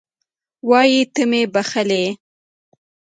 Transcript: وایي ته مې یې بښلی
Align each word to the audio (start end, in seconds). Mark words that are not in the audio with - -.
وایي 0.69 1.01
ته 1.13 1.23
مې 1.29 1.39
یې 1.45 1.51
بښلی 1.53 2.05